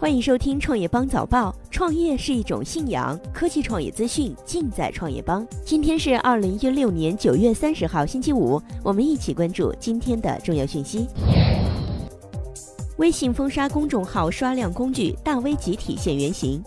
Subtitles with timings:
[0.00, 1.54] 欢迎收听创业邦早报。
[1.70, 5.46] 创业是一种信仰，科技创业资讯尽在创业邦。
[5.62, 11.06] 今天是二零一六年九月三十号，星期五，我们一起关注今天的重要讯息。
[12.96, 16.64] 微信封杀公众号刷量工具大 V 集体现原形。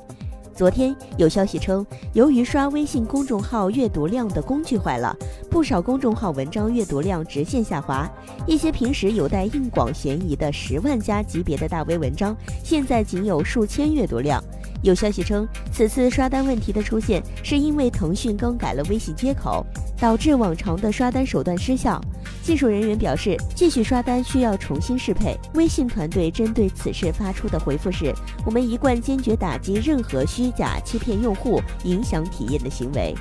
[0.56, 1.84] 昨天有消息称，
[2.14, 5.16] 由于刷微信公众号阅读量的工具坏了，
[5.50, 8.08] 不少公众号文章阅读量直线下滑。
[8.46, 14.44] 一些平时有带硬广嫌疑的十万加级别的大 V 文章，现在仅有数千阅读量。
[14.84, 19.66] 有消息称，此次刷单问题的出现，是因为腾讯更改了微信接口，
[19.97, 22.00] 导致往常的刷单手段失效。
[22.43, 25.39] 技术人员表示，继续刷单需要重新适配。
[25.54, 28.14] 微信团队针对此事发出的回复是：
[28.46, 33.16] 我们一贯坚决打击任何虚假、欺骗用户、影响体验的行为。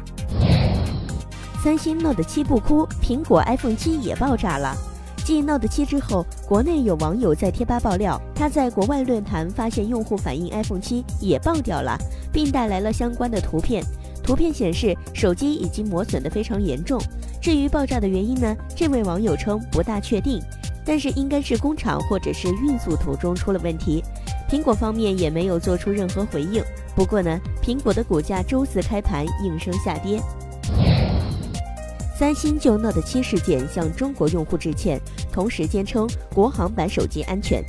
[1.63, 4.77] 三星 Note 7不哭，苹果 iPhone 7也爆炸了。
[5.25, 11.97] 继 Note 7之后，国内有网友在贴吧爆料，他在国外论坛发现用户反映 iPhone 7也爆掉了，
[12.33, 13.85] 并带来了相关的图片。
[14.21, 17.01] 图片显示手机已经磨损得非常严重。
[17.43, 18.57] 至于爆炸的原因呢？
[18.77, 20.41] 这位网友称不大确定，
[20.85, 24.01] 但是应该是工厂或者是运输途中出了问题。
[24.49, 26.63] 苹果方面也没有做出任何回应。
[26.95, 30.23] 不过呢，苹果的股价周四开盘应声下跌。
[32.17, 35.01] 三星就 Note 7事件向中国用户致歉，
[35.33, 37.61] 同时坚称国行版手机安全。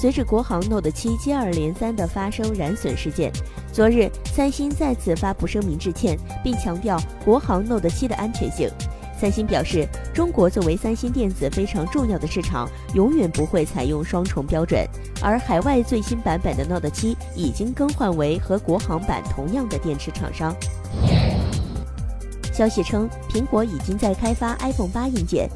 [0.00, 3.30] 随着国行 Note 7接二连三的发生燃损事件，
[3.72, 8.68] 昨日三星再次发布声明致歉，并强调国行 Note 7的安全性。
[9.22, 14.84] 三星表示，中国作为三星电子非常重要的市场，永远不会采用双重标准。
[15.22, 20.52] 而海外最新版本的 Note 7已经更换为和国行版同样的电池厂商。
[22.52, 25.48] 消息称，苹果已经在开发 iPhone 八硬件。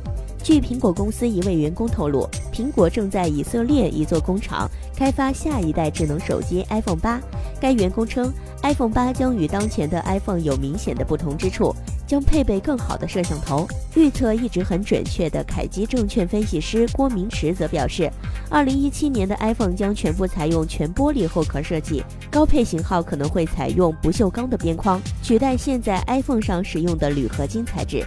[0.45, 7.21] 据苹果公司一位员工透露，苹果正在以色列一座工厂开发下一代智能手机 iPhone 八。
[7.61, 11.75] 该员工称，iPhone 八将与当前的 iPhone 有明显的不同之处，
[12.07, 13.67] 将配备更好的摄像头。
[13.95, 18.11] 预测一直很准确的凯基证券分析师郭明池则表示
[18.51, 28.05] ，2017年的 iPhone 将全部采用全玻璃后壳设计，高配型号可能会采用不锈钢的边框，取代现在 iPhone 上使用的铝合金材质。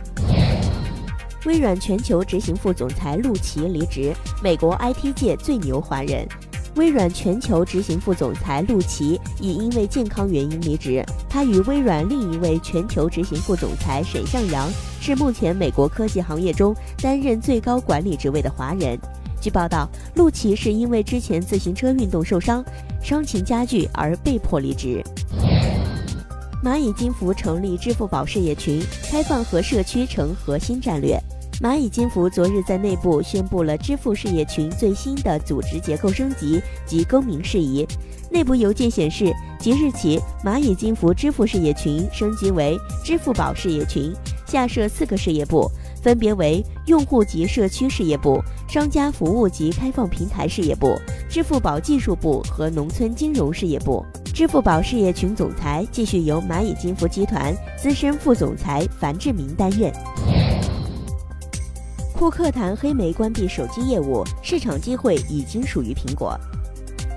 [1.45, 6.27] 微软全球执行副总裁陆琪离职，美国 IT 界最牛华人。
[6.75, 11.03] 微软全球执行副总裁陆琪已因为健康原因离职。
[11.29, 14.69] 他与微软另一位全球执行副总裁沈向阳
[15.01, 18.97] 是目前美国科技行业中担任最高管理职位的华人。
[19.41, 22.63] 据报道，陆琪是因为之前自行车运动受伤，
[23.01, 25.01] 伤情加剧而被迫离职。
[26.61, 31.17] 蚂蚁金服成立支付宝事业群，开放和社区成核心战略。
[31.61, 37.85] 蚂蚁金服昨日在内部宣布了支付事业群最新的组织结构升级及更名事宜。
[38.31, 44.13] 内部邮件显示，即日起，蚂蚁金服支付事业群升级为支付宝事业群，
[44.45, 45.69] 下设四个事业部，
[46.01, 50.97] 分别为用户及社区事业部、商家服务及开放平台事业部、
[51.29, 54.05] 支付宝技术部和农村金融事业部。
[54.33, 59.91] 支付宝事业群总裁继续由蚂蚁金服集团资深副总裁樊志明担任。
[62.19, 66.37] 库克谈黑莓关闭手机业务，市场机会已经属于苹果。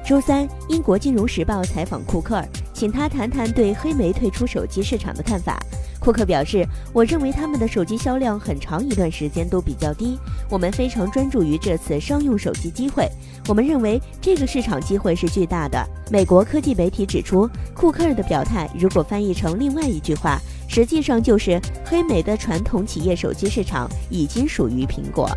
[0.06, 2.40] 周三，英国金融时报采访库克，
[2.72, 5.58] 请他谈谈对黑莓退出手机市场的看法。
[5.98, 6.64] 库克表示
[6.94, 10.16] ：“我认为他们的手机销量很长一段时间都比较低。
[10.48, 13.08] 我们非常专注于这次商用手机机会。
[13.48, 20.38] 我们认为这个市场机会是巨大的。”美国科技媒体指出，库克尔的表态如果翻译成另外一句话。
[20.72, 25.28] 实际上就是黑莓的传统企业手机市场已经属于苹果。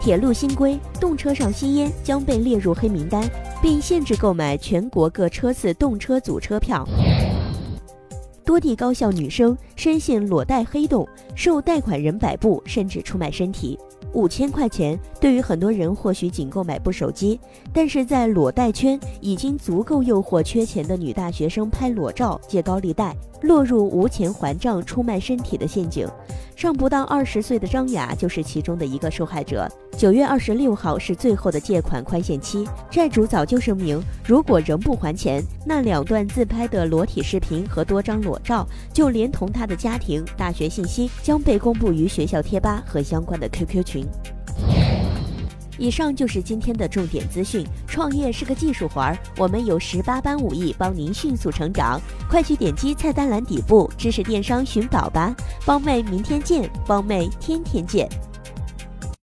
[0.00, 3.22] 铁路新规，动车上吸烟将被列入黑名单，
[3.62, 6.84] 并限制购买全国各车次动车组车票。
[8.44, 11.06] 多地高校女生深陷裸贷黑洞，
[11.36, 13.78] 受贷款人摆布，甚至出卖身体。
[14.12, 17.38] 五千块钱对于很多人或许仅够买部手机，
[17.72, 26.08] 但是在裸贷圈已经足够诱惑缺钱的女大学生拍裸照借高利贷，落入无钱还账、出卖身体的陷阱。
[26.58, 29.70] 尚不到二十岁的张雅就是其中的一个受害者。
[29.96, 44.04] 九月二十六号是最后的借款宽限期，债主早就声明，如果仍不还钱，那两段自拍的裸体视频和多张裸照，就连同他的家庭、大学信息，将被公布于学校贴吧和相关的 QQ 群。
[45.78, 47.66] 以上就是今天的重点资讯。
[47.86, 52.00] 创业是个技术活儿，我们有十八般武艺帮您迅速成长。
[52.28, 55.34] 快去点击菜单栏底部知识电商寻宝吧，
[55.64, 58.27] 帮妹明天见，帮妹天天见。